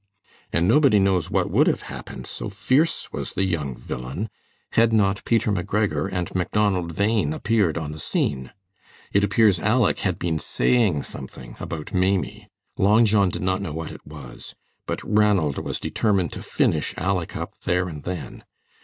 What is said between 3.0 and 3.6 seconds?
was the